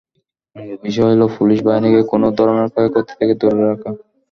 [0.55, 3.89] মূল বিষয় হলো, পুলিশ বাহিনীকে কোনো ধরনের ক্ষয়ক্ষতি থেকে দূরে রাখা।